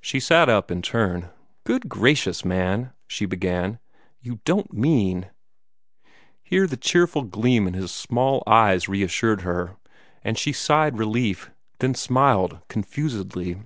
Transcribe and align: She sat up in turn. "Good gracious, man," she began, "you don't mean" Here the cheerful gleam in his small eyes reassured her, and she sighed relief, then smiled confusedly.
She 0.00 0.18
sat 0.18 0.48
up 0.48 0.70
in 0.70 0.80
turn. 0.80 1.28
"Good 1.64 1.90
gracious, 1.90 2.42
man," 2.42 2.94
she 3.06 3.26
began, 3.26 3.78
"you 4.18 4.40
don't 4.46 4.72
mean" 4.72 5.28
Here 6.42 6.66
the 6.66 6.78
cheerful 6.78 7.24
gleam 7.24 7.66
in 7.66 7.74
his 7.74 7.92
small 7.92 8.42
eyes 8.46 8.88
reassured 8.88 9.42
her, 9.42 9.76
and 10.24 10.38
she 10.38 10.54
sighed 10.54 10.96
relief, 10.96 11.50
then 11.80 11.94
smiled 11.94 12.60
confusedly. 12.70 13.60